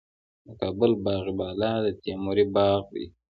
[0.45, 3.05] د کابل باغ بالا د تیموري باغ دی